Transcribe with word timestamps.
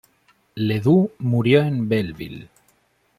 Ledoux 0.55 1.11
murió 1.19 1.61
en 1.61 1.87
Belleville. 1.87 2.49